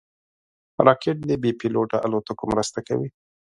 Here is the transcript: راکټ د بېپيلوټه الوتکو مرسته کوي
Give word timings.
راکټ 0.85 1.17
د 1.29 1.31
بېپيلوټه 1.43 1.97
الوتکو 2.05 2.43
مرسته 2.51 2.79
کوي 2.87 3.09